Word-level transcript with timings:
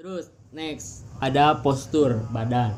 Terus 0.00 0.32
next 0.56 1.04
ada 1.20 1.60
postur 1.60 2.24
badan. 2.32 2.72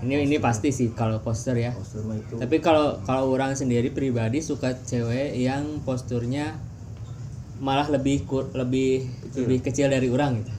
Ini 0.00 0.24
ini 0.24 0.40
pasti 0.40 0.72
sih 0.72 0.88
kalau 0.96 1.20
postur 1.20 1.52
ya. 1.52 1.76
postur 1.76 2.00
itu 2.16 2.40
Tapi 2.40 2.64
kalau 2.64 2.96
kalau 3.04 3.28
orang 3.28 3.52
sendiri 3.52 3.92
pribadi 3.92 4.40
suka 4.40 4.72
cewek 4.72 5.36
yang 5.36 5.84
posturnya 5.84 6.56
malah 7.60 7.84
lebih 7.92 8.24
kur, 8.24 8.48
lebih 8.56 9.04
lebih 9.36 9.60
kecil 9.60 9.92
dari 9.92 10.08
orang 10.08 10.40
gitu. 10.40 10.52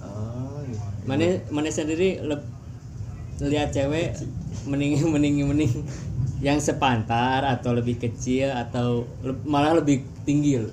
oh 0.00 0.64
iya 0.64 0.80
Mana 1.04 1.36
mana 1.52 1.68
sendiri 1.68 2.24
lihat 3.44 3.76
cewek 3.76 4.16
mending 4.64 5.04
mending 5.04 5.44
mending 5.52 5.84
yang 6.40 6.56
sepantar 6.64 7.44
atau 7.44 7.76
lebih 7.76 8.00
kecil 8.00 8.56
atau 8.56 9.04
le- 9.20 9.44
malah 9.44 9.76
lebih 9.76 10.00
tinggi. 10.24 10.64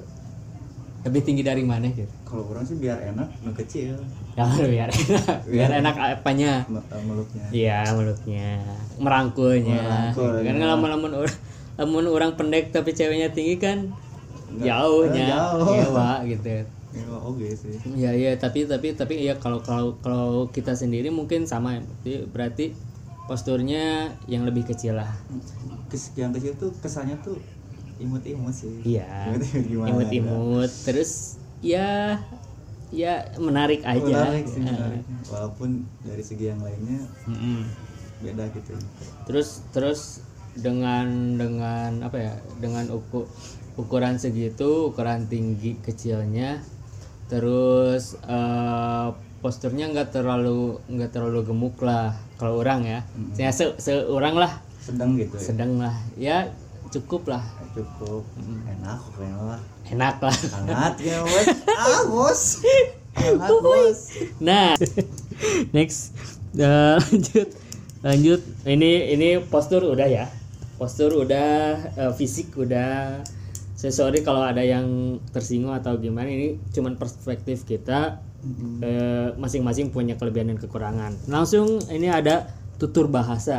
Lebih 1.04 1.20
tinggi 1.20 1.44
dari 1.44 1.68
mana 1.68 1.92
gitu. 1.92 2.23
Kalau 2.34 2.50
orang 2.50 2.66
sih 2.66 2.82
biar 2.82 2.98
enak 3.06 3.30
nu 3.46 3.54
kecil. 3.54 3.94
Ya 4.34 4.50
biar 4.50 4.90
enak, 4.90 5.46
biar 5.54 5.70
enak 5.78 5.94
apanya. 5.94 6.66
me- 6.66 6.82
meluknya 7.06 7.46
Iya 7.54 7.80
mulutnya. 7.94 8.58
Merangkulnya. 8.98 9.78
Merangkul, 9.78 10.42
kan 10.42 10.56
ya. 10.58 10.66
lamun 10.66 10.90
lamun 10.90 11.12
orang 11.14 11.38
lamun 11.78 12.06
orang 12.10 12.32
pendek 12.34 12.74
tapi 12.74 12.98
ceweknya 12.98 13.30
tinggi 13.30 13.62
kan 13.62 13.94
jauhnya. 14.58 15.30
eh, 15.30 15.38
jauh. 15.38 15.74
iya 15.78 15.86
Wak, 15.86 16.20
gitu. 16.26 16.50
Ya 16.94 17.06
oke 17.14 17.46
sih. 17.54 17.78
Ya 17.94 18.12
iya 18.14 18.32
tapi 18.38 18.66
tapi 18.66 18.98
tapi 18.98 19.22
ya 19.22 19.38
kalau 19.38 19.62
kalau 19.62 20.02
kalau 20.02 20.50
kita 20.50 20.74
sendiri 20.74 21.14
mungkin 21.14 21.46
sama. 21.46 21.78
Ya 21.78 21.82
berarti, 21.86 22.14
berarti 22.26 22.66
posturnya 23.30 24.10
yang 24.26 24.50
lebih 24.50 24.66
kecil 24.66 24.98
lah. 24.98 25.14
Yang 26.18 26.32
kecil 26.42 26.54
tuh 26.58 26.70
kesannya 26.82 27.22
tuh 27.22 27.38
imut-imut 28.02 28.50
sih. 28.50 28.82
Iya 28.82 29.38
Imut-imut 29.70 30.70
terus 30.86 31.38
ya 31.64 32.20
ya 32.94 33.26
menarik 33.42 33.82
aja. 33.88 34.04
Menarik 34.04 34.46
sih 34.46 34.62
menarik. 34.62 35.04
walaupun 35.32 35.88
dari 36.04 36.22
segi 36.22 36.52
yang 36.52 36.62
lainnya 36.62 37.08
mm-mm. 37.26 37.66
beda 38.22 38.52
gitu 38.54 38.78
terus 39.26 39.66
terus 39.74 40.22
dengan 40.54 41.40
dengan 41.40 42.06
apa 42.06 42.18
ya 42.22 42.34
dengan 42.62 42.86
uku, 42.94 43.26
ukuran 43.82 44.22
segitu 44.22 44.94
ukuran 44.94 45.26
tinggi 45.26 45.82
kecilnya 45.82 46.62
terus 47.32 48.14
eh, 48.30 49.10
posturnya 49.42 49.90
nggak 49.90 50.14
terlalu 50.14 50.78
nggak 50.88 51.12
terlalu 51.12 51.44
gemuk 51.44 51.82
lah 51.84 52.16
kalau 52.40 52.60
orang 52.64 52.84
ya. 52.84 53.00
Saya 53.36 53.52
se 53.52 53.66
seorang 53.80 54.36
lah. 54.40 54.60
Sedang 54.80 55.16
gitu 55.20 55.36
ya. 55.36 55.44
Sedang 55.44 55.72
lah. 55.80 55.96
Ya 56.20 56.38
cukup 56.92 57.32
lah 57.32 57.44
cukup. 57.74 58.24
Enak 58.70 59.00
kayaknya 59.18 59.42
lah 59.42 59.62
enak 59.92 60.16
lah. 60.24 60.38
Hangat 60.56 60.96
ya 61.04 61.20
bos 61.22 61.48
ah 61.68 62.02
bos 62.08 62.42
hangat 63.18 63.50
bos. 63.60 64.00
Nah 64.40 64.74
next. 65.76 66.16
Eh, 66.54 66.96
lanjut. 67.02 67.50
Lanjut. 68.06 68.42
Ini 68.64 68.92
ini 69.18 69.30
postur 69.42 69.84
udah 69.90 70.08
ya. 70.08 70.26
Postur 70.78 71.18
udah 71.18 71.50
eh, 71.98 72.14
fisik 72.16 72.56
udah. 72.56 73.26
Saya 73.76 73.92
sorry 73.92 74.24
kalau 74.24 74.46
ada 74.48 74.64
yang 74.64 75.20
tersinggung 75.36 75.76
atau 75.76 76.00
gimana 76.00 76.32
ini 76.32 76.56
cuman 76.72 76.96
perspektif 76.96 77.68
kita 77.68 78.24
Eh, 78.84 79.30
masing-masing 79.40 79.96
punya 79.96 80.20
kelebihan 80.20 80.52
dan 80.52 80.60
kekurangan. 80.60 81.16
Langsung 81.32 81.80
ini 81.88 82.12
ada 82.12 82.52
tutur 82.76 83.08
bahasa. 83.08 83.56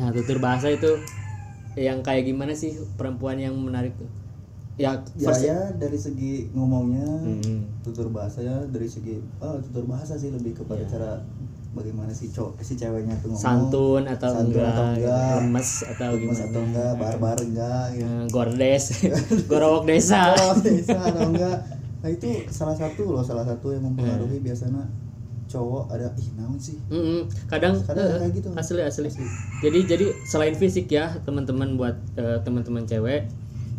Nah 0.00 0.08
tutur 0.12 0.40
bahasa 0.40 0.72
itu 0.72 0.96
yang 1.78 2.00
kayak 2.00 2.24
gimana 2.24 2.52
sih 2.52 2.74
perempuan 2.96 3.36
yang 3.36 3.54
menarik 3.54 3.92
tuh? 3.94 4.08
Ya 4.76 4.92
ya 5.14 5.28
first- 5.28 5.44
ya 5.46 5.72
dari 5.72 5.96
segi 5.96 6.48
ngomongnya 6.50 7.08
Hmm. 7.22 7.64
tutur 7.80 8.08
bahasa 8.08 8.40
ya 8.40 8.60
dari 8.66 8.84
segi 8.86 9.16
oh 9.38 9.56
tutur 9.62 9.84
bahasa 9.86 10.12
sih 10.14 10.28
lebih 10.28 10.52
kepada 10.54 10.84
cara 10.84 11.24
bagaimana 11.72 12.08
si 12.10 12.28
cowok 12.28 12.60
si 12.60 12.72
ceweknya 12.74 13.16
tuh 13.18 13.28
ngomong. 13.30 13.40
Santun 13.40 14.02
atau 14.06 14.28
Santun 14.30 14.48
enggak, 14.50 14.68
atau 14.70 14.84
enggak. 14.90 15.32
lemes 15.38 15.70
atau 15.86 16.08
Lemes 16.10 16.20
gimana? 16.22 16.40
atau 16.42 16.60
enggak 16.62 16.90
barbar 16.94 17.38
enggak 17.38 17.84
gitu. 17.90 18.04
Eh, 18.06 18.24
gordes. 18.30 18.84
Gorowok 19.50 19.84
desa. 19.86 20.22
Oh, 20.34 20.56
bisa 20.58 20.96
atau 20.98 21.24
enggak. 21.26 21.56
Nah 21.98 22.08
itu 22.10 22.28
salah 22.48 22.72
satu 22.72 23.02
loh 23.10 23.20
salah 23.20 23.44
satu 23.44 23.66
yang 23.70 23.82
mempengaruhi 23.82 24.40
biasanya 24.40 24.84
cowok 25.56 25.88
ada 25.88 26.12
ih 26.20 26.28
naon 26.36 26.60
sih? 26.60 26.76
Mm-mm. 26.92 27.24
kadang, 27.48 27.80
Kadang 27.80 28.04
eh, 28.04 28.18
kayak 28.28 28.32
gitu. 28.36 28.48
asli, 28.52 28.80
asli. 28.84 29.08
Jadi 29.64 29.78
jadi 29.88 30.06
selain 30.28 30.52
fisik 30.52 30.92
ya 30.92 31.16
teman-teman 31.24 31.80
buat 31.80 31.96
eh, 32.20 32.38
teman-teman 32.44 32.84
cewek 32.84 33.24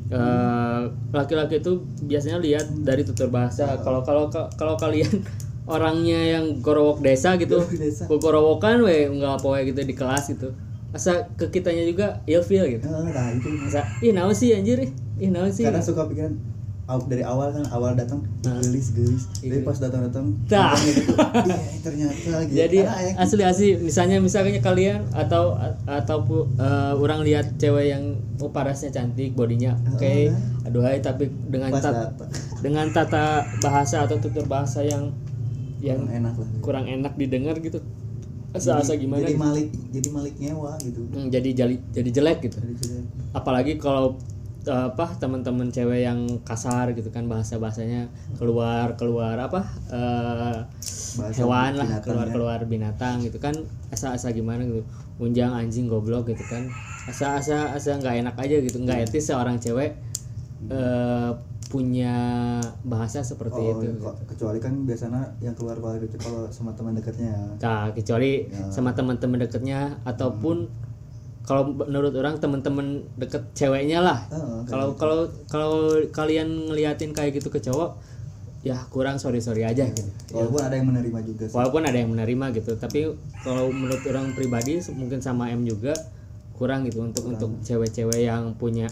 eh, 0.09 0.81
laki-laki 1.13 1.61
itu 1.61 1.85
biasanya 2.09 2.41
lihat 2.41 2.65
dari 2.81 3.05
tutur 3.05 3.29
bahasa. 3.29 3.77
Kalau 3.85 4.01
kalau 4.01 4.33
kalau 4.33 4.73
kalian 4.81 5.21
orangnya 5.73 6.39
yang 6.39 6.63
gorowok 6.63 7.03
desa 7.03 7.35
gitu 7.35 7.59
gorowokan 8.07 8.81
we 8.88 9.05
nggak 9.05 9.44
apa 9.44 9.67
gitu 9.69 9.79
di 9.85 9.94
kelas 9.94 10.33
gitu. 10.33 10.49
Asa 10.95 11.27
ke 11.35 11.51
kitanya 11.51 11.83
juga 11.83 12.23
ilfeel 12.25 12.79
gitu. 12.79 12.88
Nah 12.89 13.29
itu. 13.35 13.47
Asa 13.67 13.85
ih 14.01 14.15
naon 14.15 14.33
sih 14.33 14.55
anjir? 14.55 14.81
Ih 15.21 15.29
naon 15.29 15.51
sih? 15.53 15.67
Karena 15.67 15.83
suka 15.83 16.07
pikiran 16.09 16.56
dari 16.87 17.19
awal 17.19 17.51
kan 17.51 17.67
awal 17.69 17.91
datang 17.93 18.23
Nah. 18.41 18.63
gelis 18.63 18.95
gelis. 18.95 19.27
Tapi 19.35 19.59
pas 19.59 19.75
datang 19.75 20.07
datang 20.07 20.25
Tah. 20.47 20.71
iya 20.71 21.59
ternyata 21.83 22.15
gitu 22.47 22.55
jadi 22.55 22.79
Karena 22.87 23.03
ya, 23.03 23.13
asli 23.19 23.43
asli. 23.43 23.69
Misalnya 23.77 24.23
misalnya 24.23 24.63
kalian 24.63 25.03
atau 25.11 25.59
atau 25.83 26.17
eh, 26.55 26.93
orang 26.95 27.27
lihat 27.27 27.59
cewek 27.59 27.91
yang 27.91 28.15
oh 28.39 28.47
parasnya 28.47 28.87
cantik 28.89 29.35
bodinya 29.35 29.75
oke. 29.91 30.31
Aduhai 30.63 31.03
tapi 31.03 31.27
dengan 31.51 31.75
pas 31.75 31.83
tat- 31.83 32.15
datang. 32.15 32.29
dengan 32.63 32.85
tata 32.89 33.25
bahasa 33.59 34.07
atau 34.07 34.15
tutur 34.17 34.47
bahasa 34.47 34.79
yang 34.79 35.11
yang 35.83 36.07
yang 36.07 36.23
enak 36.23 36.39
lah. 36.39 36.49
kurang 36.63 36.87
enak 36.87 37.19
didengar 37.19 37.59
gitu. 37.59 37.83
Asa 38.55 38.79
asa 38.79 38.95
gimana 38.95 39.21
jadi 39.21 39.35
gitu. 39.35 39.43
malik 39.43 39.67
jadi 39.91 40.07
malik 40.09 40.35
nyewa 40.39 40.71
gitu. 40.79 41.03
Hmm, 41.11 41.27
jadi 41.27 41.49
jadi 41.51 41.75
jadi 41.91 42.09
jelek 42.15 42.47
gitu. 42.47 42.57
Jadi 42.63 42.75
jelek. 42.79 43.03
apalagi 43.35 43.75
kalau 43.75 44.15
apa 44.67 45.16
teman-teman 45.16 45.67
cewek 45.67 46.01
yang 46.01 46.17
kasar 46.41 46.91
gitu 46.91 47.07
kan 47.07 47.25
bahasa 47.25 47.55
bahasanya 47.55 48.07
keluar 48.35 48.94
keluar 48.94 49.35
apa 49.38 49.63
Bahasa 51.17 51.33
hewan 51.35 51.72
lah 51.75 52.00
keluar 52.00 52.25
ya. 52.25 52.31
keluar 52.31 52.59
binatang 52.63 53.22
gitu 53.22 53.38
kan 53.38 53.56
asa 53.88 54.11
asa 54.11 54.29
gimana 54.29 54.61
gitu 54.61 54.83
unjang 55.17 55.50
anjing 55.51 55.85
goblok 55.85 56.27
gitu 56.27 56.44
kan 56.44 56.69
asa 57.06 57.35
asa 57.35 57.72
asa 57.72 57.95
nggak 57.95 58.22
enak 58.22 58.35
aja 58.35 58.56
gitu 58.59 58.77
nggak 58.79 59.06
etis 59.06 59.27
seorang 59.27 59.57
cewek 59.57 59.97
eh, 60.67 61.31
punya 61.67 62.16
bahasa 62.81 63.19
seperti 63.19 63.59
Oh, 63.59 63.75
itu 63.77 63.91
kok- 63.97 64.23
kecuali 64.25 64.56
kan 64.57 64.72
biasanya 64.81 65.35
yang 65.38 65.51
keluar 65.51 65.75
keluar 65.75 65.97
itu 65.97 66.16
kalau 66.16 66.47
sama 66.47 66.72
teman 66.72 66.94
dekatnya 66.94 67.35
Nah, 67.57 67.91
kecuali 67.91 68.47
Ya. 68.47 68.69
sama 68.69 68.94
teman-teman 68.94 69.35
deketnya 69.38 70.00
ataupun 70.03 70.72
kalau 71.47 71.71
menurut 71.71 72.11
orang 72.19 72.43
teman-teman 72.43 73.07
deket 73.15 73.55
ceweknya 73.55 74.03
lah. 74.03 74.19
Heeh, 74.27 74.67
kayak 74.67 74.67
kalau 74.67 74.87
kalau 74.99 75.19
kalau 75.47 75.73
kalian 76.11 76.67
ngeliatin 76.67 77.15
kayak 77.15 77.39
gitu 77.39 77.47
ke 77.47 77.63
cowok 77.63 77.95
ya 78.67 78.83
kurang 78.91 79.15
sorry 79.15 79.39
sorry 79.39 79.63
aja 79.63 79.87
gitu. 79.87 80.11
Walaupun 80.35 80.59
ada 80.59 80.75
yang 80.75 80.91
menerima 80.91 81.19
juga 81.23 81.43
sih. 81.47 81.55
Walaupun 81.55 81.81
ada 81.87 81.97
yang 81.97 82.11
menerima 82.11 82.45
gitu 82.51 82.71
tapi 82.75 82.99
kalau 83.47 83.71
menurut 83.71 84.03
orang 84.11 84.35
pribadi 84.35 84.83
mungkin 84.91 85.23
sama 85.23 85.47
M 85.55 85.63
juga 85.63 85.95
kurang 86.59 86.83
gitu 86.83 86.99
untuk 86.99 87.23
untuk 87.31 87.63
cewek-cewek 87.63 88.27
yang 88.27 88.51
punya 88.59 88.91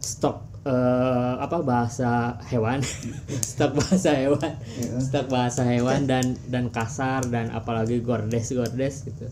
stok 0.00 0.40
eh, 0.64 1.34
apa 1.36 1.60
bahasa 1.60 2.40
hewan. 2.48 2.80
Stok 3.50 3.76
bahasa 3.76 4.16
hewan. 4.16 4.56
Stok 5.04 5.26
bahasa 5.28 5.68
hewan 5.68 6.06
dan 6.10 6.32
dan 6.48 6.72
kasar 6.72 7.28
dan 7.28 7.52
apalagi 7.52 8.00
gordes 8.00 8.56
gordes 8.56 9.04
gitu 9.04 9.28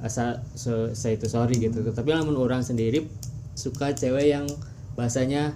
asa 0.00 0.42
so, 0.54 0.90
saya 0.92 1.14
itu 1.14 1.26
sorry 1.26 1.58
gitu. 1.58 1.80
Tapi 1.86 2.10
namun 2.10 2.34
orang 2.34 2.60
sendiri 2.60 3.06
suka 3.54 3.92
cewek 3.92 4.30
yang 4.30 4.46
bahasanya 4.94 5.54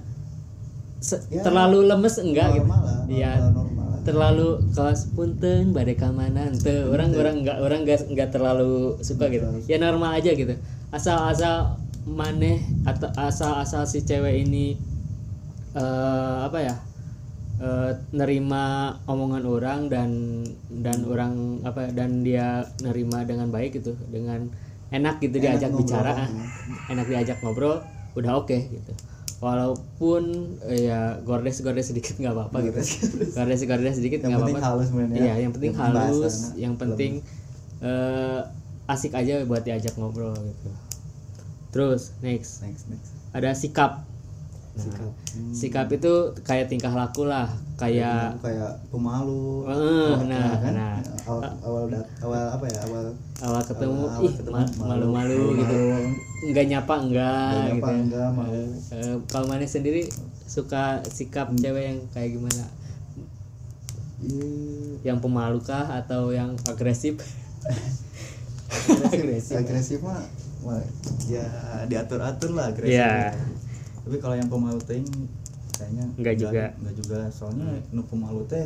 se- 0.98 1.22
Ya, 1.28 1.42
terlalu 1.42 1.86
lemes 1.86 2.18
enggak 2.18 2.54
gitu. 2.54 2.66
lah 2.66 3.06
Iya, 3.08 3.30
normal, 3.50 4.02
terlalu 4.02 4.48
kaos 4.72 5.08
punten 5.12 5.70
badai 5.72 5.94
kamanan 5.94 6.52
tuh. 6.54 6.90
Orang 6.90 7.14
orang 7.14 7.34
nggak 7.40 7.58
orang 7.58 7.80
nggak 7.82 8.00
nggak 8.08 8.28
terlalu 8.30 8.98
suka 9.00 9.30
gitu. 9.30 9.46
Ya 9.66 9.78
normal 9.78 10.18
aja 10.18 10.30
gitu. 10.32 10.54
Asal 10.90 11.16
asal 11.24 11.76
maneh 12.08 12.58
atau 12.82 13.08
asal 13.14 13.60
asal 13.60 13.84
si 13.84 14.00
cewek 14.00 14.42
ini 14.42 14.80
eh 15.74 16.36
apa 16.42 16.58
ya 16.58 16.74
eh, 17.58 17.92
nerima 18.14 18.96
omongan 19.10 19.44
orang 19.44 19.80
dan 19.90 20.10
dan 20.70 21.04
orang 21.06 21.62
apa 21.66 21.90
dan 21.90 22.22
dia 22.22 22.64
nerima 22.82 23.26
dengan 23.26 23.50
baik 23.50 23.82
gitu 23.82 23.98
dengan 24.08 24.46
enak 24.88 25.20
gitu 25.20 25.36
diajak 25.36 25.68
ngobrol, 25.68 25.84
bicara 25.84 26.12
ya. 26.16 26.26
enak 26.96 27.06
diajak 27.10 27.38
ngobrol 27.44 27.84
udah 28.16 28.32
oke 28.40 28.56
gitu. 28.56 28.92
Walaupun 29.38 30.58
eh, 30.66 30.90
ya 30.90 31.22
gordes 31.22 31.62
gordes 31.62 31.94
sedikit 31.94 32.18
nggak 32.18 32.34
apa 32.34 32.42
apa 32.50 32.58
gitu. 32.66 32.80
Gordes 33.38 33.62
gordes. 33.68 33.94
Sedikit 34.00 34.24
Yang 34.24 34.30
nggak 34.32 34.40
penting 34.42 34.58
apa-apa. 34.58 34.74
halus 34.80 34.88
mainnya. 34.90 35.18
iya 35.22 35.34
yang 35.38 35.52
penting 35.54 35.72
Yang 35.76 35.82
halus 35.94 36.36
yang 36.58 36.74
penting 36.74 37.12
eh, 37.84 38.40
asik 38.88 39.12
aja 39.14 39.44
buat 39.44 39.62
diajak 39.62 39.94
ngobrol 40.00 40.34
gitu. 40.34 40.70
Terus 41.70 42.16
next. 42.24 42.64
Next 42.64 42.88
next. 42.88 43.12
Ada 43.36 43.52
sikap 43.52 44.07
sikap 44.78 45.10
Hmm. 45.28 45.50
sikap 45.50 45.86
itu 45.88 46.12
kayak 46.40 46.66
tingkah 46.66 46.90
laku 46.90 47.22
lah 47.24 47.46
kayak 47.74 48.32
kayak 48.38 48.70
pemalu 48.88 49.66
Eh, 49.66 50.14
Ya 50.14 50.24
nah, 50.24 50.54
kan? 50.56 50.72
nah. 50.72 50.96
awal 51.24 51.42
awal 51.60 51.84
dat- 51.86 52.10
awal 52.18 52.44
apa 52.48 52.64
ya 52.64 52.78
awal 52.82 53.06
awal 53.40 53.60
ketemu 53.60 54.02
awal 54.04 54.22
ih 54.22 54.32
ketemu, 54.32 54.62
malu-malu 54.78 55.42
gitu 55.56 55.76
enggak 56.44 56.66
nyapa 56.66 56.94
enggak 56.96 57.50
Nggak 57.50 57.66
gitu 57.66 57.74
nyapa, 57.76 57.88
ya. 57.88 57.98
enggak, 58.00 58.28
malu. 58.32 58.62
Eh, 58.88 59.14
kalau 59.26 59.46
mana 59.46 59.64
sendiri 59.64 60.02
suka 60.44 60.84
sikap 61.04 61.50
cewek 61.52 61.84
yang 61.84 61.98
kayak 62.08 62.32
gimana 62.32 62.64
Iya, 64.18 64.50
yang 65.04 65.18
pemalu 65.18 65.60
kah 65.60 65.86
atau 65.96 66.30
yang 66.30 66.50
agresif 66.64 67.22
agresif 69.08 69.54
agresif 69.54 69.98
mah 70.00 70.18
ya 71.24 71.44
diatur 71.86 72.18
atur 72.20 72.50
lah 72.52 72.68
agresif 72.68 72.98
Iya. 72.98 73.30
Tapi 74.08 74.16
kalau 74.18 74.32
yang 74.32 74.48
pemalu 74.48 74.80
teh 74.80 75.04
kayaknya 75.70 76.04
Nggak 76.16 76.36
juga. 76.40 76.64
nggak 76.74 76.94
juga. 76.96 77.18
Soalnya 77.28 77.68
nu 77.90 78.00
pemalu 78.02 78.40
teh 78.46 78.64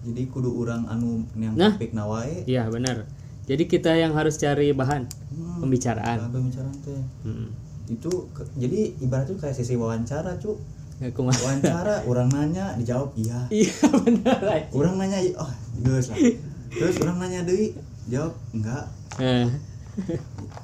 jadi 0.00 0.22
kudu 0.26 0.54
orang 0.56 0.86
anu 0.86 1.26
yang 1.34 1.52
Nah. 1.52 1.74
topik 1.74 1.90
nawae 1.90 2.46
iya 2.46 2.64
benar. 2.66 3.04
Jadi 3.44 3.66
kita 3.66 3.90
yang 3.92 4.14
harus 4.14 4.38
cari 4.38 4.70
bahan 4.70 5.10
Hmm, 5.28 5.58
pembicaraan. 5.58 6.22
bahan 6.22 6.32
pembicaraan 6.32 6.76
teh. 6.80 7.02
Hmm. 7.22 7.50
itu 7.88 8.06
ke- 8.30 8.46
jadi 8.54 8.94
ibaratnya 8.96 9.34
kayak 9.36 9.50
sesi 9.52 9.74
wawancara 9.74 10.38
cu 10.38 10.54
Ya, 11.02 11.10
wawancara 11.10 12.04
orang 12.06 12.30
nanya 12.30 12.78
dijawab 12.78 13.10
iya. 13.18 13.50
Iya 13.50 13.74
benar 13.98 14.38
orang 14.70 14.94
nanya 14.96 15.18
oh 15.34 15.50
geus 15.82 16.06
lah. 16.06 16.18
Terus 16.70 16.94
orang 17.02 17.18
nanya 17.18 17.42
deui 17.42 17.74
jawab 18.06 18.38
enggak. 18.52 18.86
Eh, 19.18 19.50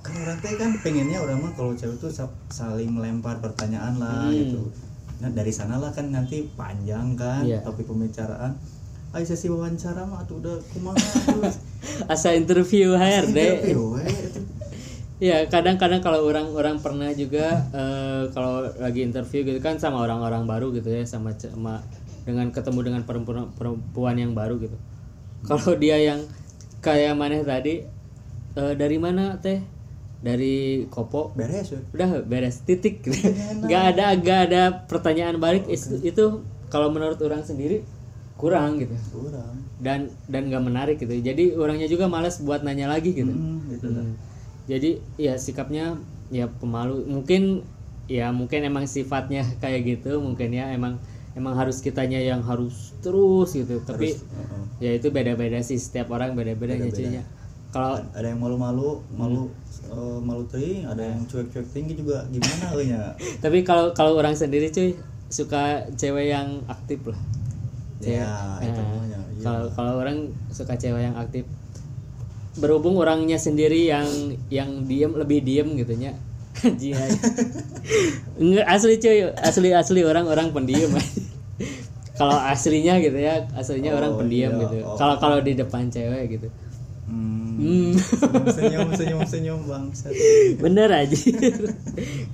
kan 0.01 0.15
orang 0.17 0.39
teh 0.39 0.55
kan 0.55 0.71
pengennya 0.81 1.19
orang 1.19 1.39
mah 1.41 1.53
kalau 1.53 1.73
cewek 1.73 1.99
tuh 1.99 2.09
sa- 2.09 2.31
saling 2.49 2.89
melempar 2.89 3.39
pertanyaan 3.39 3.97
lah 3.97 4.27
Hmm. 4.27 4.35
gitu 4.35 4.63
nah 5.17 5.31
dari 5.31 5.49
sana 5.49 5.77
lah 5.77 5.91
kan 5.91 6.09
nanti 6.09 6.45
panjang 6.53 7.15
kan 7.15 7.41
Iya. 7.41 7.63
topik 7.63 7.87
pembicaraan 7.87 8.55
Ayo 9.11 9.25
sesi 9.25 9.49
wawancara 9.49 10.05
mah 10.05 10.21
tuh 10.25 10.45
udah 10.45 10.61
kumaha 10.71 11.01
asa 12.13 12.37
interview 12.37 12.93
we, 12.93 13.01
itu. 13.33 14.41
Ya 15.17 15.49
kadang-kadang 15.49 16.05
kalau 16.05 16.29
orang-orang 16.29 16.77
pernah 16.77 17.09
juga 17.17 17.65
eh, 17.73 18.29
kalau 18.31 18.69
lagi 18.77 19.01
interview 19.01 19.41
gitu 19.41 19.57
kan 19.57 19.81
sama 19.81 20.05
orang-orang 20.05 20.45
baru 20.45 20.69
gitu 20.71 20.93
ya 20.93 21.01
sama 21.09 21.33
sama 21.33 21.81
dengan 22.29 22.53
ketemu 22.53 22.81
dengan 22.85 23.03
perempuan 23.09 23.49
perempuan 23.57 24.21
yang 24.21 24.37
baru 24.37 24.61
gitu. 24.61 24.77
Kalau 25.49 25.73
dia 25.81 25.97
yang 25.97 26.21
kayak 26.85 27.17
maneh 27.17 27.41
tadi 27.41 27.89
eh, 28.57 28.75
dari 28.75 28.97
mana 28.97 29.37
teh? 29.39 29.61
Dari 30.17 30.89
Kopo. 30.89 31.37
beres 31.37 31.71
we. 31.71 31.81
Udah 31.93 32.25
beres 32.25 32.65
titik. 32.65 33.05
Gak 33.71 33.85
ada 33.95 34.17
gak 34.17 34.41
ada 34.51 34.63
pertanyaan 34.89 35.37
balik 35.37 35.69
itu, 35.69 36.01
itu 36.03 36.25
kalau 36.73 36.91
menurut 36.91 37.21
orang 37.23 37.45
sendiri 37.47 37.85
kurang 38.37 38.77
gitu 38.77 38.93
kurang 39.17 39.65
dan 39.81 40.13
dan 40.29 40.49
gak 40.53 40.65
menarik 40.65 40.97
gitu. 41.01 41.13
Jadi 41.13 41.57
orangnya 41.57 41.89
juga 41.89 42.09
malas 42.09 42.41
buat 42.41 42.65
nanya 42.65 42.89
lagi 42.89 43.13
gitu. 43.13 43.33
Hmm, 43.33 43.65
gitu. 43.73 43.89
Hmm. 43.89 44.17
Jadi 44.69 45.01
ya 45.21 45.37
sikapnya 45.37 46.01
ya 46.33 46.49
pemalu. 46.49 47.05
Mungkin 47.09 47.65
ya 48.09 48.31
mungkin 48.33 48.65
emang 48.65 48.85
sifatnya 48.89 49.45
kayak 49.63 49.85
gitu. 49.85 50.21
Mungkin 50.21 50.53
ya 50.53 50.73
emang 50.73 51.01
emang 51.37 51.53
harus 51.57 51.85
kitanya 51.85 52.21
yang 52.21 52.41
harus 52.45 52.97
terus 53.05 53.53
gitu. 53.53 53.85
Tapi 53.85 54.17
Heeh. 54.17 54.63
ya 54.81 54.91
itu 54.97 55.13
beda-beda 55.13 55.61
sih 55.61 55.77
setiap 55.77 56.13
orang 56.13 56.33
beda-beda 56.33 56.77
nyecinya. 56.77 57.25
Kalau 57.71 57.99
ada 58.01 58.27
yang 58.27 58.41
malu-malu 58.41 59.03
malu 59.13 59.51
Hmm. 59.87 59.93
eh, 59.93 60.19
malu 60.19 60.43
teuing 60.47 60.83
ada 60.83 60.99
yang 60.99 61.23
cuek-cuek 61.25 61.67
tinggi 61.71 61.95
juga 61.95 62.27
gimana 62.27 62.75
nya 62.81 63.03
tapi 63.45 63.63
kalau 63.63 63.93
kalau 63.93 64.19
orang 64.19 64.35
sendiri 64.35 64.67
cuy 64.69 64.99
suka 65.27 65.87
cewek 65.95 66.31
yang 66.31 66.59
aktif 66.67 67.03
lah. 67.07 67.19
ya 67.99 68.27
itu 68.61 68.77
namanya 68.77 69.21
iya. 69.31 69.43
Kalau 69.43 69.67
kalau 69.73 69.93
orang 69.99 70.17
suka 70.51 70.75
cewek 70.75 71.03
yang 71.03 71.15
aktif. 71.15 71.47
Berhubung 72.57 72.97
orangnya 72.97 73.37
sendiri 73.37 73.85
yang 73.85 74.09
yang 74.49 74.87
diem 74.87 75.13
lebih 75.13 75.45
diem 75.45 75.69
gitu 75.77 75.93
nya. 75.95 76.17
Enggak 78.41 78.67
asli 78.75 78.97
cuy, 78.97 79.29
asli 79.37 79.69
asli 79.73 80.01
orang-orang 80.03 80.51
pendiam. 80.51 80.91
kalau 82.17 82.33
aslinya 82.33 82.97
gitu 82.97 83.19
ya, 83.21 83.45
aslinya 83.53 83.93
Oh, 83.93 84.01
orang 84.01 84.13
pendiam 84.17 84.57
iya. 84.57 84.61
gitu. 84.65 84.77
Oh. 84.83 84.97
Kalau 84.97 85.21
kalau 85.21 85.39
di 85.45 85.53
depan 85.53 85.93
cewek 85.93 86.41
gitu. 86.41 86.49
Hmm. 87.57 87.93
Senyum 88.53 88.89
senyum 88.93 89.21
senyum 89.25 89.61
bangsat 89.65 90.13
Bener 90.61 90.93
aja. 90.93 91.17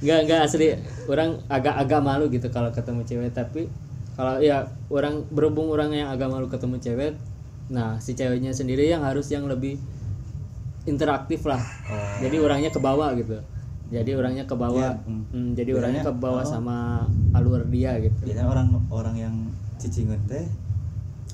Enggak 0.02 0.18
enggak 0.26 0.40
asli 0.44 0.74
orang 1.06 1.38
agak-agak 1.46 2.00
malu 2.02 2.26
gitu 2.28 2.50
kalau 2.50 2.74
ketemu 2.74 3.06
cewek 3.06 3.30
tapi 3.30 3.70
kalau 4.12 4.44
ya 4.44 4.68
orang 4.92 5.24
berhubung 5.32 5.72
orang 5.72 5.96
yang 5.96 6.12
agak 6.12 6.28
malu 6.28 6.44
ketemu 6.52 6.76
cewek, 6.84 7.12
nah 7.72 7.96
si 7.96 8.12
ceweknya 8.12 8.52
sendiri 8.52 8.84
yang 8.84 9.00
harus 9.00 9.32
yang 9.32 9.48
lebih 9.48 9.80
interaktif 10.84 11.48
lah. 11.48 11.62
Oh. 11.88 12.20
Jadi 12.20 12.36
orangnya 12.36 12.68
ke 12.68 12.80
bawah 12.82 13.16
gitu. 13.16 13.40
Jadi 13.88 14.10
orangnya 14.12 14.44
ke 14.44 14.52
bawah. 14.52 15.00
Iya, 15.00 15.08
hmm. 15.08 15.22
Hmm, 15.32 15.48
jadi 15.56 15.70
orangnya 15.76 16.02
ke 16.04 16.12
bawah 16.12 16.44
oh. 16.44 16.48
sama 16.48 17.08
alur 17.32 17.64
dia 17.72 17.96
gitu. 18.00 18.28
biasanya 18.28 18.48
orang 18.48 18.68
orang 18.92 19.16
yang 19.16 19.34
cicingan 19.80 20.20
teh 20.28 20.44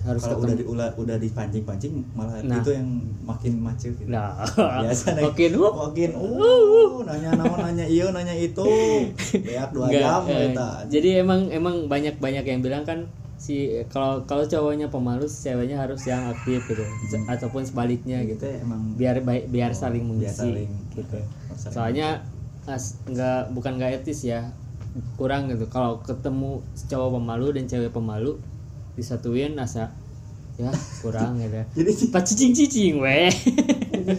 Harus 0.07 0.23
kalau 0.23 0.47
udah 0.47 0.55
di, 0.55 0.65
udah, 0.65 0.89
udah 0.95 1.17
dipancing-pancing 1.19 1.93
malah 2.15 2.39
Nah. 2.45 2.63
itu 2.63 2.71
yang 2.71 2.89
makin 3.27 3.53
macet 3.59 3.93
gitu. 3.99 4.09
Nah, 4.09 4.47
biasa 4.57 5.19
makin 5.19 5.51
uh, 5.59 5.75
makin 5.89 6.11
uh, 6.15 7.03
nanya 7.03 7.31
naon 7.35 7.59
nanya 7.61 7.87
iya 7.87 8.09
nanya 8.15 8.35
itu. 8.35 8.63
Beak 9.43 9.75
dua 9.75 9.91
Enggak, 9.91 10.03
jam 10.03 10.23
eh, 10.31 10.55
jadi 10.89 11.09
emang 11.27 11.51
emang 11.51 11.91
banyak 11.91 12.17
banyak 12.19 12.45
yang 12.47 12.61
bilang 12.63 12.87
kan 12.87 13.11
si 13.39 13.71
kalau 13.87 14.27
kalau 14.27 14.43
cowoknya 14.43 14.91
pemalu 14.91 15.23
ceweknya 15.31 15.79
harus 15.79 16.03
yang 16.11 16.27
aktif 16.27 16.59
gitu 16.67 16.83
Se- 17.07 17.23
ataupun 17.23 17.63
sebaliknya 17.63 18.19
gitu 18.27 18.43
gitu. 18.43 18.67
emang 18.67 18.99
biar 18.99 19.23
baik 19.23 19.47
biar 19.47 19.71
saling 19.71 20.03
biar 20.03 20.11
mengisi 20.11 20.43
saling 20.43 20.71
gitu. 20.91 21.19
saling- 21.55 21.75
soalnya 21.75 22.09
as, 22.67 22.99
nggak 23.07 23.55
bukan 23.55 23.79
nggak 23.79 24.03
etis 24.03 24.27
ya 24.27 24.51
kurang 25.15 25.47
gitu. 25.47 25.71
Kalau 25.71 26.03
ketemu 26.03 26.59
cowok 26.91 27.11
pemalu 27.15 27.47
dan 27.55 27.65
cewek 27.71 27.95
pemalu 27.95 28.43
disatuin 28.99 29.55
asa 29.55 29.95
ya 30.59 30.75
kurang 30.99 31.39
gitu 31.39 31.63
jadi 31.79 31.91
pas 32.11 32.27
cicing 32.27 32.51
cicing 32.51 32.99
weh 32.99 33.31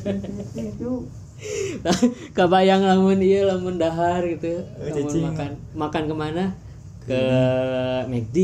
itu 0.56 0.92
kebayang 2.36 2.84
lamun 2.84 3.20
iya 3.20 3.48
lamun 3.48 3.76
dahar 3.76 4.24
gitu 4.24 4.64
Eh, 4.80 4.92
lamun 4.92 5.04
cicing. 5.04 5.24
makan 5.28 5.50
makan 5.76 6.04
ke 6.08 6.16
mana? 6.16 6.46
Ke 7.04 7.22
McD 8.08 8.38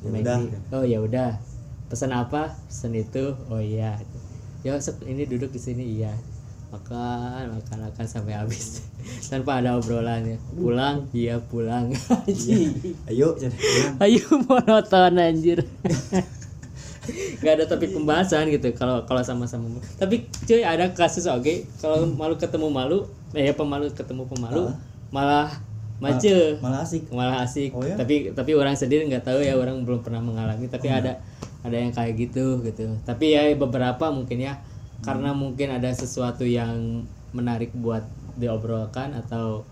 Ya 0.00 0.08
McD. 0.08 0.28
oh 0.72 0.80
ya 0.82 0.98
udah. 1.00 1.36
Pesan 1.92 2.16
apa? 2.16 2.56
Pesan 2.64 2.96
itu 2.96 3.36
oh 3.52 3.60
iya. 3.60 4.00
Ya 4.64 4.76
ini 5.04 5.28
duduk 5.28 5.52
di 5.52 5.60
sini 5.60 6.00
iya 6.00 6.16
makan 6.70 7.58
makan 7.58 7.78
makan 7.90 8.06
sampai 8.06 8.34
habis. 8.34 8.86
Tanpa 9.30 9.58
ada 9.58 9.74
obrolannya. 9.74 10.38
Pulang? 10.54 11.10
Iya 11.10 11.42
pulang. 11.42 11.90
Anjing. 12.26 12.70
ayo 13.10 13.34
ayo 13.98 14.22
monoton 14.46 15.18
anjir. 15.18 15.66
Nggak 17.40 17.52
ada 17.58 17.64
topik 17.66 17.90
pembahasan 17.90 18.46
gitu. 18.54 18.70
Kalau 18.76 19.02
kalau 19.02 19.22
sama-sama. 19.24 19.66
Tapi 19.98 20.30
cuy 20.46 20.62
ada 20.62 20.92
kasus 20.94 21.26
oke. 21.26 21.66
Kalau 21.82 22.06
malu 22.06 22.38
ketemu 22.38 22.70
malu 22.70 22.98
eh 23.34 23.50
pemalu 23.50 23.90
ketemu 23.90 24.26
pemalu 24.26 24.70
Ah. 24.70 24.74
malah 25.10 25.48
mace 25.98 26.60
malah 26.62 26.86
asik. 26.86 27.10
Malah 27.10 27.42
asik. 27.42 27.70
Oh 27.74 27.82
ya? 27.82 27.98
tapi 27.98 28.30
tapi 28.30 28.54
orang 28.54 28.78
sendiri 28.78 29.10
nggak 29.10 29.26
tahu 29.26 29.42
ya 29.42 29.58
orang 29.58 29.82
belum 29.82 30.06
pernah 30.06 30.22
mengalami. 30.22 30.70
Tapi 30.70 30.86
Oh, 30.86 30.98
ada 31.02 31.12
ada 31.60 31.76
yang 31.76 31.90
kayak 31.90 32.14
gitu 32.14 32.62
gitu. 32.62 32.94
Tapi 33.02 33.34
ya 33.34 33.42
beberapa 33.58 34.06
mungkin 34.14 34.38
ya. 34.38 34.54
Karena 35.00 35.32
mungkin 35.32 35.72
ada 35.72 35.88
sesuatu 35.92 36.44
yang 36.44 37.04
menarik 37.32 37.72
buat 37.72 38.04
diobrolkan 38.36 39.16
atau 39.16 39.64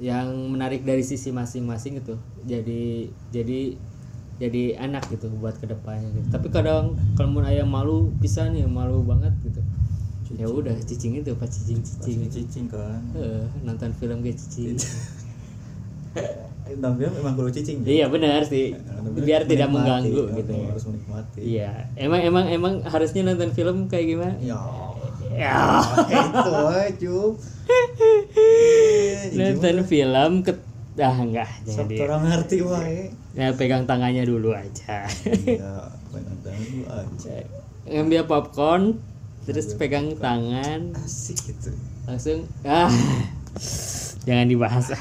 yang 0.00 0.32
menarik 0.48 0.82
dari 0.86 1.04
sisi 1.04 1.30
masing-masing 1.30 2.00
gitu. 2.00 2.16
Jadi 2.48 3.12
jadi 3.30 3.76
jadi 4.40 4.80
enak 4.80 5.12
gitu 5.12 5.28
buat 5.36 5.60
ke 5.60 5.68
depannya 5.68 6.08
gitu. 6.16 6.26
Tapi 6.32 6.48
kadang 6.48 6.96
kalau 7.18 7.28
mau 7.36 7.44
ayam 7.44 7.68
malu 7.68 8.08
bisa 8.16 8.48
nih 8.48 8.64
malu 8.64 9.04
banget 9.04 9.36
gitu. 9.44 9.60
Ya 10.38 10.46
udah 10.46 10.72
cicing 10.86 11.20
itu 11.20 11.34
pas 11.36 11.50
cicing 11.50 11.82
cicing 11.84 12.24
cicing 12.24 12.46
cicing 12.48 12.66
kan. 12.70 13.02
Nonton 13.66 13.92
film 13.98 14.24
kayak 14.24 14.40
cicing 14.40 14.78
tapi 16.78 17.02
memang 17.10 17.34
kudu 17.34 17.50
cicing 17.50 17.82
iya 17.82 18.06
benar 18.06 18.46
sih. 18.46 18.76
Biar 19.10 19.42
tidak 19.48 19.72
mengganggu 19.72 20.30
ya, 20.30 20.38
gitu. 20.38 20.52
ya 20.54 20.66
harus 20.70 20.84
menikmati. 20.86 21.40
Iya 21.42 21.70
emang 21.98 22.20
emang 22.22 22.44
emang 22.46 22.74
harusnya 22.86 23.26
nonton 23.26 23.50
film 23.56 23.90
kayak 23.90 24.06
gimana? 24.06 24.34
Ya. 24.38 24.60
Ya. 25.30 25.80
Itu 26.06 26.52
aja. 26.70 27.18
Nonton 29.38 29.76
film 29.86 30.32
ke 30.42 30.52
ah 31.00 31.16
enggak 31.16 31.48
jangan 31.64 31.86
Sok 31.86 31.88
di 31.88 31.96
orang 32.02 32.22
ngerti 32.28 32.56
wae. 32.66 32.98
Ya 33.32 33.54
pegang 33.56 33.88
tangannya 33.88 34.26
dulu 34.26 34.52
aja. 34.52 35.06
Ya 35.46 35.74
benar 36.12 36.34
dulu 36.42 36.84
aja. 36.90 37.34
Ngambil 37.88 38.22
popcorn 38.28 39.00
terus 39.48 39.72
pegang 39.78 40.12
tangan. 40.20 40.92
Asik 40.98 41.38
gitu 41.46 41.72
langsung 42.10 42.42
ah 42.66 42.90
jangan 44.26 44.50
dibahas 44.50 44.90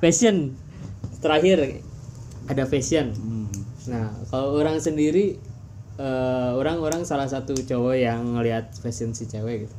fashion 0.00 0.54
terakhir. 1.22 1.82
Ada 2.48 2.64
fashion. 2.64 3.12
Hmm. 3.12 3.46
nah 3.88 4.12
kalau 4.28 4.60
orang 4.60 4.76
sendiri 4.84 5.40
eh, 5.96 6.50
orang-orang 6.52 7.08
salah 7.08 7.24
satu 7.24 7.56
cowok 7.56 7.96
yang 7.96 8.36
ngelihat 8.36 8.72
fashion 8.80 9.16
si 9.16 9.24
cewek 9.24 9.64
gitu. 9.68 9.76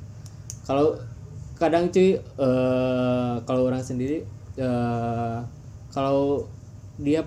Kalau 0.65 0.97
kadang 1.57 1.93
cuy 1.93 2.17
eh, 2.17 3.33
kalau 3.45 3.61
orang 3.65 3.81
sendiri 3.85 4.25
eh, 4.57 5.37
kalau 5.93 6.49
dia 6.99 7.25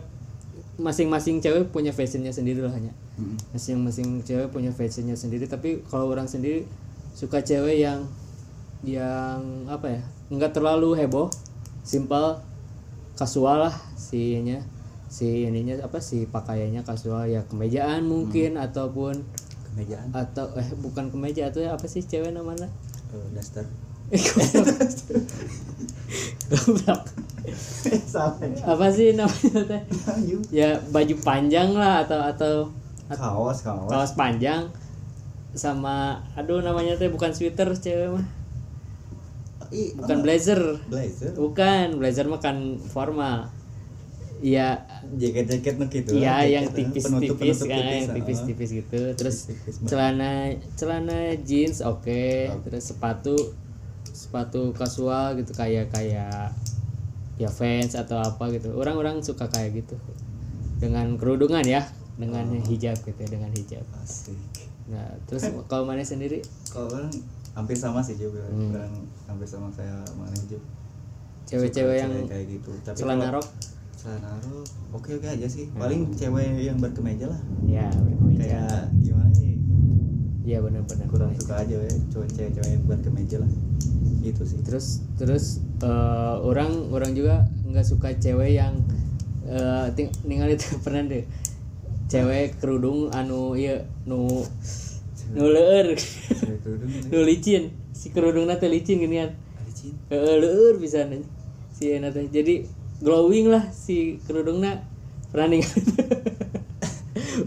masing-masing 0.80 1.38
cewek 1.42 1.68
punya 1.70 1.92
fashionnya 1.94 2.32
sendiri 2.32 2.64
lah 2.64 2.72
hanya. 2.74 2.92
Hmm. 3.12 3.36
masing-masing 3.52 4.24
cewek 4.24 4.48
punya 4.50 4.72
fashionnya 4.72 5.14
sendiri. 5.14 5.44
Tapi 5.46 5.84
kalau 5.86 6.08
orang 6.08 6.26
sendiri 6.26 6.64
suka 7.12 7.44
cewek 7.44 7.84
yang 7.84 8.08
yang 8.82 9.68
apa 9.70 10.00
ya 10.00 10.02
nggak 10.32 10.58
terlalu 10.58 10.98
heboh 10.98 11.30
simpel 11.86 12.42
kasual 13.22 13.70
lah 13.70 13.74
si 13.94 14.34
ininya. 14.34 14.58
Si 15.06 15.46
ininya 15.46 15.78
apa 15.80 16.02
si 16.02 16.26
pakaiannya 16.26 16.82
kasual. 16.82 17.30
Ya 17.30 17.46
kemejaan 17.46 18.02
mungkin 18.02 18.58
ataupun 18.58 19.22
Kemejaan. 19.70 20.10
atau 20.10 20.50
eh 20.58 20.68
bukan 20.76 21.08
kemeja 21.08 21.48
atau 21.48 21.62
apa 21.64 21.86
sih 21.86 22.02
cewek 22.02 22.34
namanya? 22.34 22.66
Oh, 23.14 23.22
daster. 23.30 23.62
Apa 28.62 28.86
sih 28.92 29.16
namanya 29.16 29.60
teh? 29.66 29.82
Ya 30.52 30.78
baju 30.92 31.14
panjang 31.24 31.72
lah 31.72 32.04
atau 32.04 32.20
atau 32.20 32.54
Kaos, 33.08 33.60
kaos. 33.60 33.88
kaos 33.88 34.12
panjang. 34.16 34.68
Sama 35.52 36.16
aduh 36.32 36.64
namanya 36.64 36.96
teh 36.96 37.12
bukan 37.12 37.28
sweater 37.28 37.68
cewek 37.72 38.08
mah 38.08 38.24
Bukan 39.70 40.16
oh, 40.18 40.22
blazer 40.22 40.60
blazer. 40.88 41.30
bukan 41.36 41.86
blazer 41.98 42.26
mah 42.26 42.40
kan 42.40 42.56
formal 42.80 43.50
Iya, 44.42 44.74
Jaket-jaket 45.22 45.78
nu 45.78 45.86
gitu. 45.86 46.18
iya 46.18 46.42
jaket, 46.42 46.50
yang 46.50 46.64
eh, 46.66 46.74
tipis-tipis 46.74 47.06
penutup-penutup 47.06 47.66
kan, 47.70 47.78
yang 47.78 48.06
ah. 48.10 48.14
tipis-tipis 48.18 48.70
gitu. 48.74 49.00
Terus 49.14 49.36
Tipis 49.46 49.74
banget. 49.78 49.86
celana 49.86 50.32
celana 50.74 51.18
jeans 51.46 51.78
oke, 51.78 52.26
terus 52.66 52.82
sepatu 52.90 53.38
sepatu 54.02 54.74
kasual 54.74 55.38
gitu 55.38 55.54
kayak 55.54 55.94
kayak 55.94 56.50
ya 57.38 57.48
fans 57.54 57.94
atau 57.94 58.18
apa 58.18 58.50
gitu. 58.50 58.74
Orang-orang 58.74 59.22
suka 59.22 59.46
kayak 59.46 59.78
gitu. 59.78 59.94
Dengan 60.82 61.14
kerudungan 61.14 61.62
ya, 61.62 61.86
dengan 62.18 62.42
Oh. 62.50 62.66
hijab 62.66 62.98
gitu 62.98 63.18
ya, 63.22 63.28
dengan 63.30 63.54
hijab. 63.54 63.86
Asik. 64.02 64.34
Nah, 64.90 65.06
terus 65.30 65.46
kalau 65.70 65.86
mana 65.86 66.02
sendiri 66.02 66.42
Kalau 66.66 66.90
hampir 67.54 67.78
sama 67.78 68.02
sih 68.02 68.18
juga. 68.18 68.42
Hmm. 68.50 68.74
Orang 68.74 68.92
hampir 69.42 69.58
sama 69.58 69.74
saya 69.74 69.98
mana 70.14 70.38
juga. 70.46 70.62
cewek-cewek 71.50 71.96
yang 71.98 72.14
kayak 72.30 72.46
gitu. 72.46 72.70
Tapi 72.86 73.02
celana 73.02 73.34
rok 73.34 73.42
celana 73.98 74.38
rok 74.38 74.62
oke 74.94 75.18
oke 75.18 75.26
aja 75.26 75.46
sih. 75.50 75.66
Paling 75.74 76.14
cewek 76.14 76.62
yang 76.62 76.78
berkemeja 76.78 77.26
lah. 77.26 77.42
ya 77.66 77.90
berkemeja. 77.90 78.38
Kayak 78.38 78.86
gimana 79.02 79.30
sih? 79.34 79.58
Iya 80.46 80.62
benar-benar. 80.62 81.10
Kurang 81.10 81.34
suka 81.34 81.58
aja 81.58 81.74
ya 81.74 81.90
cowok 82.14 82.30
cewek-cewek 82.30 82.70
yang 82.70 82.84
berkemeja 82.86 83.36
lah. 83.42 83.50
Itu 84.22 84.46
sih. 84.46 84.62
terus 84.62 85.02
terus 85.18 85.58
eh, 85.82 86.36
orang 86.38 86.94
orang 86.94 87.10
juga 87.18 87.42
nggak 87.66 87.82
suka 87.82 88.14
cewek 88.22 88.54
yang 88.54 88.78
eh, 89.42 89.90
ting 89.98 90.14
ninggal 90.22 90.54
itu 90.54 90.70
pernah 90.86 91.02
deh 91.10 91.26
cewek 92.06 92.62
kerudung 92.62 93.10
anu 93.10 93.58
iya 93.58 93.82
nu 94.06 94.46
nu 95.34 95.44
ini. 95.50 95.98
nu 97.10 97.18
licin 97.26 97.81
si 98.02 98.10
kerudung 98.10 98.50
teh 98.50 98.66
licin 98.66 98.98
ginian 98.98 99.30
Licin. 99.62 99.94
Heeh, 100.10 100.34
leur 100.42 100.74
bisa 100.82 101.06
si 101.70 101.94
enak 101.94 102.10
teh 102.18 102.26
jadi 102.26 102.66
glowing 102.98 103.46
lah 103.46 103.70
si 103.70 104.18
kerudungna 104.26 104.82
pernah 105.30 105.54
ningali 105.54 105.82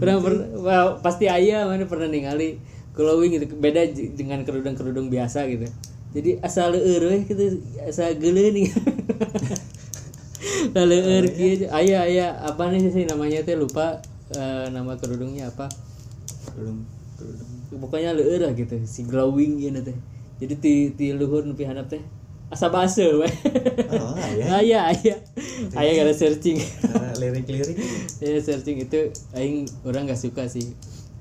pernah 0.00 0.16
wah, 0.64 0.96
pasti 1.04 1.28
ayah 1.28 1.68
mana 1.68 1.84
pernah 1.84 2.08
ningali 2.08 2.56
glowing 2.96 3.36
gitu. 3.36 3.52
Beda 3.60 3.84
dengan 3.92 4.40
kerudung 4.48 4.72
kerudung 4.72 5.06
biasa 5.12 5.44
gitu. 5.52 5.68
Jadi 6.16 6.40
asal 6.40 6.72
leur 6.72 7.04
weh 7.04 7.22
gitu. 7.28 7.60
Asal 7.84 8.16
geuleung 8.16 8.72
lah 10.74 10.84
leur 10.88 11.28
kieu 11.36 11.68
ayah 11.68 12.08
ayah 12.08 12.30
apa 12.40 12.72
nih 12.72 12.88
sih 12.88 13.04
namanya 13.04 13.44
teh? 13.44 13.52
Lupa 13.52 14.00
eh, 14.32 14.66
nama 14.72 14.96
kerudungnya 14.96 15.52
apa. 15.52 15.68
Kerudung 16.48 16.88
kerudung. 17.20 17.48
pokoknya 17.76 18.16
leur 18.16 18.40
lah 18.48 18.52
gitu. 18.56 18.80
Si 18.88 19.04
glowing 19.04 19.60
gitu 19.60 19.92
teh 19.92 20.15
jadi 20.36 20.54
ti 20.54 20.72
ti 20.92 21.12
luhur 21.12 21.42
nepi 21.42 21.64
handap 21.64 21.86
teh 21.86 22.00
asa 22.46 22.68
base 22.68 23.02
we 23.18 23.26
Oh, 23.90 24.14
ayah. 24.14 24.62
ayah 24.62 24.82
ayah. 25.74 25.92
Gara 25.96 26.12
searching. 26.12 26.62
Lirik-lirik. 27.20 27.74
ya 28.18 28.38
searching 28.38 28.78
itu 28.80 29.00
aing 29.32 29.64
orang 29.82 30.06
nggak 30.06 30.20
suka 30.20 30.46
sih. 30.46 30.76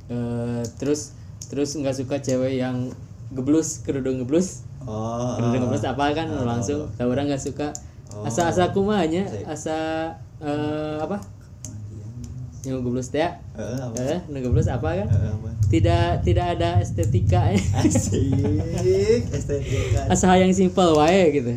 Eh, 0.06 0.62
terus 0.78 1.18
terus 1.46 1.74
nggak 1.74 1.96
suka 1.96 2.16
cewek 2.20 2.58
yang 2.58 2.94
geblus 3.32 3.82
kerudung 3.82 4.22
geblus 4.22 4.62
Oh. 4.86 5.34
kerudung 5.34 5.66
geblus 5.66 5.82
apa 5.84 6.14
kan 6.14 6.30
Oh. 6.30 6.46
langsung. 6.46 6.86
Orang 6.96 7.26
nggak 7.26 7.42
suka. 7.42 7.74
Asa 8.22 8.48
asa 8.48 8.70
kumanya 8.70 9.26
asa 9.46 9.76
eh, 10.38 10.98
apa 11.00 11.18
yang 12.66 12.82
geblus 12.82 13.10
teh 13.10 13.22
ya? 13.22 13.38
Apa? 13.56 13.96
eh 14.02 14.20
geblus 14.42 14.68
apa 14.68 15.06
kan 15.06 15.08
apa? 15.08 15.50
tidak 15.70 16.26
tidak 16.26 16.46
ada 16.58 16.70
estetika 16.82 17.54
Asik, 17.80 19.22
estetika. 19.38 20.10
asa 20.10 20.36
yang 20.38 20.52
simpel 20.52 20.94
wae 20.98 21.32
gitu 21.32 21.54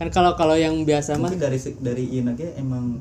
kan 0.00 0.08
kalau 0.08 0.32
kalau 0.34 0.56
yang 0.56 0.74
biasa 0.82 1.16
mah 1.16 1.30
dari 1.32 1.58
dari 1.80 2.04
ieu 2.10 2.24
emang 2.56 2.98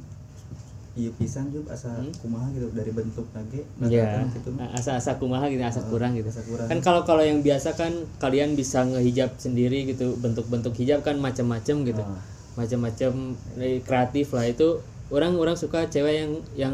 iya 1.00 1.12
pisan 1.16 1.48
juga 1.48 1.72
asa 1.80 1.96
kumaha 2.20 2.52
gitu 2.52 2.68
dari 2.76 2.92
bentuk 2.92 3.24
nage 3.32 3.64
ya 3.88 4.04
rata-rata 4.04 4.36
gitu. 4.36 4.50
asa-asa 4.76 5.12
kumaha 5.16 5.48
gitu 5.48 5.64
asa 5.64 5.80
kurang 5.88 6.12
gitu 6.20 6.28
asa 6.28 6.44
kurang. 6.44 6.68
kan 6.68 6.80
kalau 6.84 7.02
kalau 7.08 7.24
yang 7.24 7.40
biasa 7.40 7.80
kan 7.80 7.94
kalian 8.20 8.60
bisa 8.60 8.84
ngehijab 8.84 9.32
sendiri 9.40 9.88
gitu 9.88 10.20
bentuk-bentuk 10.20 10.76
hijab 10.76 11.00
kan 11.00 11.16
macam-macam 11.16 11.76
gitu 11.88 12.04
Ah. 12.04 12.20
macam-macam 12.60 13.40
eh, 13.64 13.80
kreatif 13.80 14.36
lah 14.36 14.44
itu 14.44 14.84
orang-orang 15.10 15.54
suka 15.54 15.86
cewek 15.86 16.14
yang 16.16 16.32
yang 16.56 16.74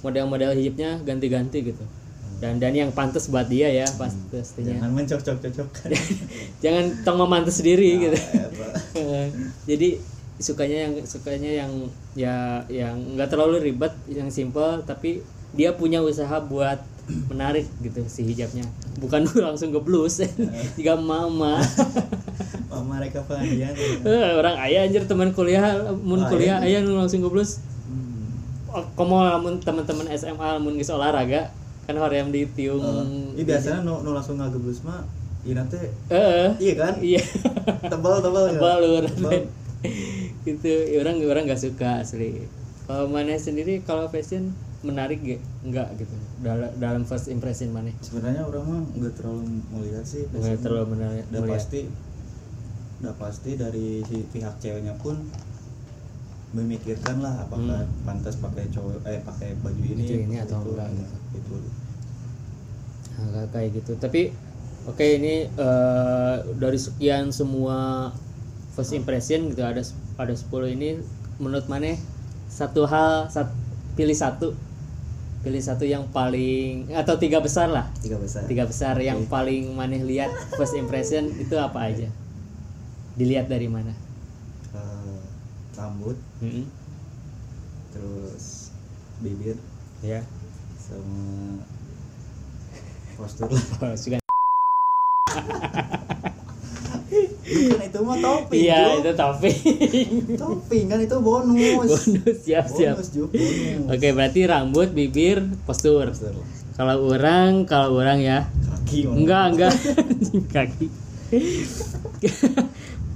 model-model 0.00 0.52
hijabnya 0.52 1.00
ganti-ganti 1.02 1.62
gitu 1.64 1.84
dan 2.36 2.60
dan 2.60 2.76
yang 2.76 2.92
pantas 2.92 3.26
buat 3.26 3.48
dia 3.48 3.72
ya 3.72 3.88
pas 3.96 4.12
pastinya 4.28 4.76
Jangan 4.76 4.90
mencocok-cocokkan. 4.92 5.88
jangan 6.64 6.84
tong 7.00 7.16
memantas 7.16 7.64
sendiri 7.64 7.96
gitu 7.98 8.18
Eta. 8.18 8.68
jadi 9.70 9.96
sukanya 10.36 10.78
yang 10.84 10.92
sukanya 11.02 11.50
yang 11.54 11.72
ya 12.12 12.36
yang 12.68 13.16
nggak 13.16 13.32
terlalu 13.32 13.72
ribet 13.72 13.96
yang 14.04 14.28
simple 14.28 14.84
tapi 14.84 15.24
dia 15.56 15.72
punya 15.72 16.04
usaha 16.04 16.36
buat 16.38 16.76
menarik 17.30 17.64
gitu 17.80 18.04
si 18.04 18.26
hijabnya 18.26 18.68
bukan 18.98 19.24
langsung 19.46 19.72
ke 19.72 19.80
jika 20.76 20.92
mama 20.92 21.56
Oh, 22.68 22.84
mereka 22.84 23.24
pengajian. 23.24 23.72
Eh, 24.04 24.36
orang 24.36 24.60
ayah 24.60 24.84
anjir 24.84 25.08
teman 25.08 25.32
kuliah 25.32 25.64
mun 25.96 26.20
Oh, 26.20 26.28
kuliah 26.28 26.60
ayah. 26.60 26.84
ayah 26.84 26.92
langsung 26.92 27.24
ke 27.24 27.30
blues 27.32 27.56
Hmm. 27.56 27.64
Oh, 27.64 27.75
komo 28.94 29.22
lamun 29.22 29.56
teman-teman 29.58 30.06
SMA 30.12 30.58
mun 30.58 30.76
geus 30.76 30.90
olahraga 30.90 31.48
kan 31.86 31.96
hoream 31.96 32.34
di 32.34 32.44
tiung 32.50 32.82
Oh, 32.82 33.04
Iya 33.32 33.44
biasanya 33.46 33.80
nu 33.82 34.02
nu 34.02 34.10
langsung 34.10 34.36
ngageblus 34.36 34.82
mah 34.82 35.06
ieu 35.46 35.54
teh 35.70 35.86
eh 36.10 36.50
iya 36.58 36.74
kan? 36.74 36.94
iya. 36.98 37.22
Tebal 37.86 38.18
tebal 38.18 38.50
ya. 38.50 38.58
tebal 38.58 38.76
lur. 38.82 39.04
Gitu 40.42 40.66
ya 40.66 40.98
orang 41.02 41.22
orang 41.22 41.42
nggak 41.46 41.62
suka 41.62 42.02
asli. 42.02 42.42
Kalau 42.86 43.06
mana 43.06 43.38
sendiri 43.38 43.82
kalau 43.82 44.10
fashion 44.10 44.50
menarik 44.82 45.22
gak 45.22 45.42
nggak 45.62 45.88
gitu. 46.02 46.14
Dalam 46.42 46.70
dalam 46.78 47.02
first 47.06 47.30
impression 47.30 47.70
mana 47.70 47.94
Sebenarnya 48.02 48.42
orang 48.42 48.64
mah 48.66 48.80
nggak 48.98 49.14
terlalu 49.14 49.42
melihat 49.70 50.02
sih. 50.02 50.26
nggak 50.26 50.58
terlalu 50.62 50.98
menarik 50.98 51.22
udah 51.30 51.42
pasti 51.46 51.80
udah 52.96 53.14
pasti 53.14 53.50
dari 53.54 54.02
si 54.02 54.26
pihak 54.26 54.58
ceweknya 54.58 54.98
pun 54.98 55.14
memikirkan 56.54 57.18
lah 57.18 57.42
apakah 57.42 57.82
pantas 58.06 58.38
pakai 58.38 58.70
cowok 58.70 59.02
eh 59.08 59.18
pakai 59.24 59.58
baju 59.58 59.82
ini, 59.82 60.04
Hmm. 60.06 60.06
Baju 60.06 60.16
ini 60.22 60.36
atau 60.38 60.58
itu, 60.62 60.70
enggak, 60.70 60.88
gitu. 60.94 61.16
Itu. 61.34 61.56
Nah, 63.16 63.46
kayak 63.50 63.68
gitu. 63.82 63.92
Tapi 63.98 64.22
oke 64.86 65.06
ini 65.06 65.50
eh, 65.50 66.34
dari 66.54 66.78
sekian 66.78 67.34
semua 67.34 68.10
first 68.76 68.94
impression 68.94 69.50
gitu 69.50 69.64
ada 69.64 69.82
ada 70.20 70.34
10 70.36 70.76
ini 70.76 71.00
menurut 71.42 71.66
mana 71.66 71.96
satu 72.46 72.86
hal 72.86 73.26
sat, 73.28 73.50
pilih 73.98 74.14
satu. 74.14 74.54
Pilih 75.42 75.62
satu 75.62 75.86
yang 75.86 76.10
paling 76.10 76.90
atau 76.90 77.14
tiga 77.22 77.38
besar 77.38 77.70
lah. 77.70 77.86
Tiga 78.02 78.18
besar. 78.18 78.50
Tiga 78.50 78.66
besar 78.66 78.98
yang 78.98 79.30
paling 79.30 79.78
maneh 79.78 80.02
lihat 80.02 80.30
first 80.58 80.74
impression 80.74 81.30
itu 81.38 81.54
apa 81.54 81.86
aja? 81.86 82.10
Dilihat 83.14 83.46
dari 83.46 83.70
mana 83.70 84.05
rambut 85.76 86.16
Mm-mm. 86.40 86.64
terus 87.90 88.72
bibir 89.18 89.56
ya 90.00 90.20
sama 90.76 91.60
postur 93.14 93.48
lah 93.80 93.94
suka 93.94 94.16
Bukan 97.46 97.78
itu 97.80 97.98
mah 98.02 98.16
topping. 98.18 98.58
iya 98.60 98.98
itu 98.98 99.12
topping 99.14 99.58
topping 100.40 100.84
kan 100.86 100.98
itu 100.98 101.16
bonus. 101.18 102.02
bonus 102.04 102.36
siap 102.42 102.66
siap 102.66 102.96
Bonus, 102.96 103.08
Jo. 103.10 103.24
Bonus. 103.26 103.86
oke 103.88 104.08
berarti 104.12 104.40
rambut 104.44 104.88
bibir 104.90 105.38
postur 105.62 106.10
Postur. 106.10 106.34
kalau 106.74 107.06
orang 107.06 107.64
kalau 107.64 107.96
orang 107.96 108.18
ya 108.18 108.38
Kaki 108.66 109.06
enggak 109.06 109.44
enggak 109.52 109.72
kaki 110.54 110.86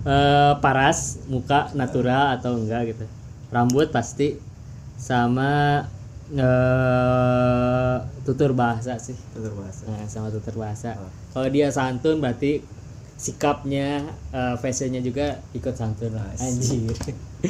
Eh, 0.01 0.53
paras 0.65 1.21
muka 1.29 1.69
natural 1.77 2.41
atau 2.41 2.57
enggak 2.57 2.97
gitu 2.97 3.05
rambut 3.53 3.93
pasti 3.93 4.41
sama 4.97 5.85
eh, 6.33 7.97
tutur 8.25 8.57
bahasa 8.57 8.97
sih 8.97 9.13
Tutur 9.37 9.53
bahasa. 9.61 9.85
Nah, 9.85 10.09
sama 10.09 10.33
tutur 10.33 10.57
bahasa 10.57 10.97
Oh. 10.97 11.11
kalau 11.37 11.49
dia 11.53 11.69
santun 11.69 12.17
berarti 12.17 12.65
sikapnya 13.21 14.01
eh, 14.31 14.57
fashionnya 14.57 14.99
juga 14.99 15.45
ikut 15.53 15.77
santun 15.77 16.17
lah 16.17 16.25
anjir 16.35 16.89
Asik. 16.89 17.17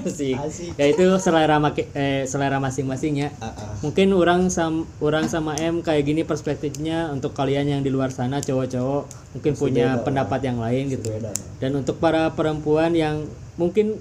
Asik. 0.00 0.36
Asik. 0.36 0.72
ya 0.74 0.86
itu 0.86 1.04
selera 1.16 1.56
maki- 1.56 1.88
eh, 1.92 2.24
selera 2.24 2.56
masing-masing 2.56 3.14
ya 3.18 3.28
Ah, 3.36 3.48
ah. 3.50 3.76
mungkin 3.80 4.08
orang 4.10 4.48
sam 4.48 4.72
orang 4.98 5.24
sama 5.26 5.52
M 5.54 5.80
kayak 5.80 6.00
gini 6.02 6.22
perspektifnya 6.22 7.08
untuk 7.08 7.32
kalian 7.32 7.68
yang 7.70 7.80
di 7.80 7.88
luar 7.88 8.08
sana 8.08 8.40
cowok-cowok 8.40 9.04
mungkin 9.34 9.52
Pasti 9.52 9.62
punya 9.62 10.00
pendapat 10.00 10.40
yang 10.42 10.56
lain 10.56 10.88
gitu 10.88 11.12
Beda. 11.12 11.32
dan 11.58 11.76
untuk 11.76 11.96
para 11.96 12.28
perempuan 12.30 12.92
yang 12.92 13.28
mungkin 13.54 14.00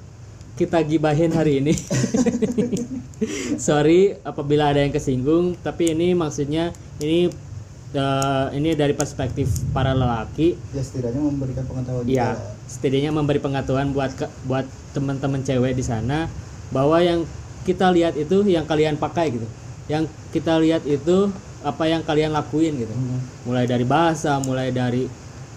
kita 0.55 0.79
gibahin 0.81 1.29
hari 1.29 1.59
ini 1.59 1.75
sorry 3.57 4.15
apabila 4.21 4.71
ada 4.71 4.79
yang 4.79 4.91
kesinggung 4.91 5.55
tapi 5.57 5.91
ini 5.91 6.11
maksudnya 6.13 6.71
ini 6.97 7.27
eh, 7.93 8.47
ini 8.57 8.73
dari 8.73 8.95
perspektif 8.95 9.51
para 9.69 9.93
lelaki. 9.93 10.55
Ya 10.73 10.81
setidaknya 10.81 11.21
memberikan 11.21 11.63
pengetahuan 11.67 12.03
ya 12.07 12.33
juga. 12.33 12.55
setidaknya 12.65 13.11
memberi 13.13 13.39
pengetahuan 13.43 13.89
buat 13.93 14.11
ke- 14.15 14.31
buat 14.47 14.65
teman-teman 14.95 15.43
cewek 15.43 15.75
di 15.75 15.83
sana 15.85 16.31
bahwa 16.73 16.97
yang 17.03 17.27
kita 17.67 17.91
lihat 17.93 18.17
itu 18.17 18.45
yang 18.47 18.65
kalian 18.65 18.97
pakai 18.97 19.35
gitu. 19.35 19.47
Yang 19.85 20.09
kita 20.33 20.57
lihat 20.57 20.81
itu 20.87 21.29
apa 21.65 21.83
yang 21.89 22.01
kalian 22.05 22.33
lakuin 22.33 22.77
gitu. 22.77 22.93
Hmm. 22.93 23.21
mulai 23.45 23.65
dari 23.65 23.85
bahasa 23.85 24.37
mulai 24.41 24.69
dari 24.69 25.05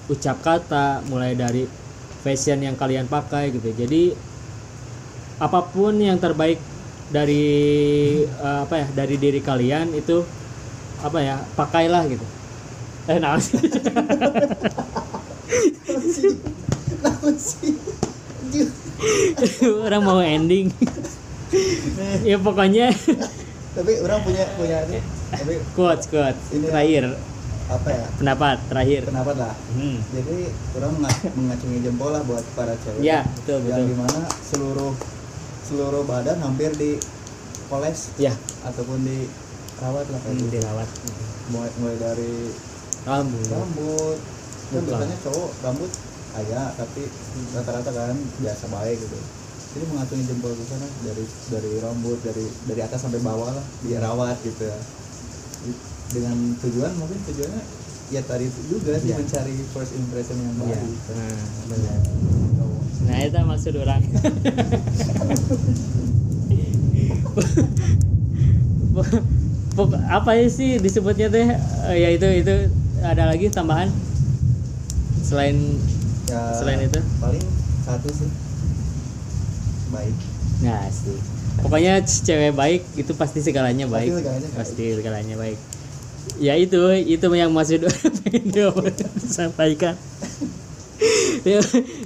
ucap 0.08 0.40
kata 0.40 1.04
mulai 1.08 1.37
dari 1.37 1.68
fashion 2.25 2.61
yang 2.64 2.76
kalian 2.76 3.04
pakai 3.08 3.52
gitu. 3.52 3.73
Jadi 3.73 4.12
apa 5.38 5.61
pun 5.70 5.94
yang 6.00 6.18
terbaik 6.18 6.58
dari 7.08 7.44
eh, 8.25 8.58
apa 8.64 8.75
ya 8.85 8.87
dari 8.92 9.16
diri 9.16 9.40
kalian 9.40 9.92
itu 9.97 10.25
apa 10.98 11.18
ya 11.18 11.36
pakailah 11.54 12.02
gitu 12.06 12.26
eh 13.06 13.16
nah 13.16 13.38
sih? 13.38 13.56
Orang 19.78 20.02
mau 20.02 20.20
ending 20.20 20.68
ya 22.22 22.36
pokoknya 22.36 22.92
Tapi 23.72 23.92
orang 24.02 24.20
punya 24.20 24.44
punya 24.58 24.78
ini. 24.84 24.98
Tapi 25.30 25.54
quotes 25.72 26.10
quotes 26.10 26.40
Ini- 26.50 26.66
terakhir 26.66 27.04
apa 27.68 27.88
ya? 27.88 28.06
pendapat 28.16 28.56
terakhir 28.66 29.02
Kenapa 29.06 29.32
lah? 29.36 29.54
hmm. 29.70 29.96
Jadi 30.10 30.38
orang 30.74 30.92
menga- 30.96 31.32
mengacungi 31.32 31.78
jempol 31.80 32.10
lah 32.10 32.22
buat 32.24 32.40
para 32.52 32.72
cewek. 32.74 33.04
ya 33.04 33.22
betul 33.28 33.60
Yang 33.62 33.68
betul 33.68 33.84
di 33.84 33.94
mana 33.94 34.20
seluruh 34.42 34.92
seluruh 35.62 36.02
badan 36.02 36.40
hampir 36.40 36.72
di 36.74 36.96
poles 37.68 38.08
ya 38.16 38.32
ataupun 38.64 39.04
di 39.04 39.28
rawat 39.78 40.06
lah 40.11 40.20
kayak 40.23 40.35
hmm, 40.35 40.42
gitu. 40.42 40.52
dirawat 40.58 40.88
Mulai, 41.49 41.70
mulai 41.80 41.97
dari 41.97 42.52
rambut 43.06 43.47
rambut. 43.49 44.18
Kan 44.68 44.85
biasanya 44.85 45.16
cowok 45.25 45.49
rambut 45.64 45.88
ayah 46.44 46.68
tapi 46.76 47.08
rata-rata 47.56 47.88
kan 47.88 48.20
biasa 48.42 48.68
baik 48.68 49.00
gitu. 49.00 49.16
Jadi 49.68 49.85
mengacungi 49.88 50.25
jempol 50.28 50.52
ke 50.52 50.64
sana 50.68 50.88
dari 51.06 51.25
dari 51.25 51.73
rambut 51.80 52.18
dari 52.20 52.44
dari 52.68 52.80
atas 52.85 53.00
sampai 53.06 53.23
bawah 53.25 53.49
lah 53.54 53.64
dirawat 53.87 54.37
gitu 54.44 54.68
ya. 54.68 54.76
Dengan 56.12 56.37
tujuan 56.61 56.92
mungkin 57.00 57.16
tujuannya 57.32 57.62
ya 58.08 58.25
tadi 58.25 58.49
juga 58.73 58.97
sih 58.97 59.12
Iya. 59.12 59.20
mencari 59.20 59.52
first 59.76 59.92
impression 59.92 60.40
yang 60.40 60.57
baik. 60.64 60.81
nah 61.12 61.44
benar 61.68 62.00
nah 63.05 63.20
itu 63.20 63.37
maksud 63.44 63.76
orang 63.76 64.00
apa 70.10 70.30
ya 70.34 70.46
sih 70.50 70.82
disebutnya 70.82 71.30
teh? 71.30 71.46
Eh, 71.92 71.96
ya 72.02 72.08
itu 72.10 72.26
itu 72.42 72.54
ada 73.04 73.30
lagi 73.30 73.46
tambahan? 73.52 73.92
Selain 75.22 75.78
Ya, 76.28 76.52
Selain 76.52 76.76
itu? 76.84 77.00
paling 77.24 77.40
satu 77.88 78.08
sih. 78.12 78.28
Baik. 79.88 80.12
nah 80.60 80.84
sih 80.92 81.16
pokoknya 81.64 82.04
cewek 82.04 82.52
baik 82.52 82.82
itu 83.00 83.12
pasti 83.16 83.40
segalanya 83.40 83.88
baik. 83.88 84.12
Pasti 84.12 84.20
segalanya 84.20 84.44
baik. 84.44 84.58
pasti 84.60 84.84
segalanya 84.92 85.34
baik. 85.40 85.58
Ya 86.36 86.54
itu 86.60 86.80
itu 87.08 87.26
yang 87.32 87.50
maksud 87.56 87.88
sampaikan 89.24 89.96
ya 91.48 91.62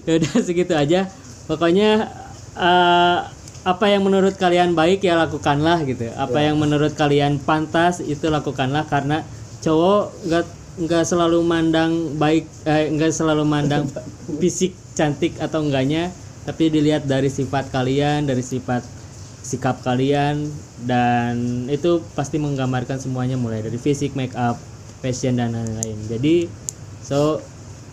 udah 0.06 0.32
segitu 0.38 0.72
aja. 0.78 1.10
Pokoknya 1.50 2.06
eh, 2.54 3.18
apa 3.62 3.86
yang 3.86 4.02
menurut 4.02 4.34
kalian 4.34 4.74
baik 4.74 5.06
ya 5.06 5.14
lakukanlah 5.14 5.86
gitu. 5.86 6.10
Apa 6.18 6.42
Ya. 6.42 6.50
yang 6.50 6.58
menurut 6.58 6.98
kalian 6.98 7.38
pantas 7.38 8.02
itu 8.02 8.26
lakukanlah 8.26 8.90
karena 8.90 9.22
cowok 9.62 10.26
nggak 10.26 10.46
nggak 10.82 11.04
selalu 11.06 11.38
mandang 11.46 12.18
baik 12.18 12.48
eh, 12.66 12.90
nggak 12.90 13.12
selalu 13.14 13.46
mandang 13.46 13.86
fisik 14.42 14.74
cantik 14.98 15.38
atau 15.38 15.62
enggaknya 15.62 16.10
tapi 16.42 16.74
dilihat 16.74 17.06
dari 17.06 17.30
sifat 17.30 17.70
kalian 17.70 18.26
dari 18.26 18.42
sifat 18.42 18.82
sikap 19.42 19.78
kalian 19.86 20.42
dan 20.82 21.66
itu 21.70 22.02
pasti 22.18 22.42
menggambarkan 22.42 22.98
semuanya 22.98 23.38
mulai 23.38 23.62
dari 23.62 23.78
fisik 23.78 24.18
make 24.18 24.34
up 24.34 24.58
fashion 25.02 25.38
dan 25.38 25.54
lain-lain. 25.54 25.98
Jadi 26.10 26.46
so 27.02 27.38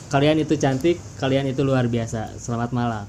kalian 0.10 0.42
itu 0.42 0.58
cantik 0.58 0.98
kalian 1.22 1.46
itu 1.46 1.62
luar 1.62 1.86
biasa. 1.86 2.42
Selamat 2.42 2.74
malam 2.74 3.06